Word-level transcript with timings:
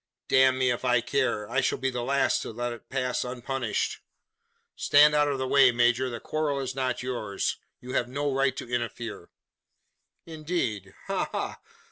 "Damn 0.27 0.57
me 0.57 0.71
if 0.71 0.83
I 0.83 0.99
care! 0.99 1.47
I 1.47 1.61
shall 1.61 1.77
be 1.77 1.91
the 1.91 2.01
last 2.01 2.41
to 2.41 2.49
let 2.49 2.73
it 2.73 2.89
pass 2.89 3.23
unpunished. 3.23 3.99
Stand 4.75 5.13
out 5.13 5.27
of 5.27 5.37
the 5.37 5.47
way, 5.47 5.71
major. 5.71 6.09
The 6.09 6.19
quarrel 6.19 6.59
is 6.59 6.73
not 6.73 7.03
yours 7.03 7.57
you 7.81 7.93
have 7.93 8.09
no 8.09 8.33
right 8.33 8.57
to 8.57 8.67
interfere!" 8.67 9.29
"Indeed! 10.25 10.95
Ha! 11.05 11.29
ha! 11.31 11.59